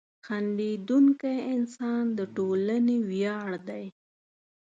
[0.25, 3.85] •خندېدونکی انسان د ټولنې ویاړ دی.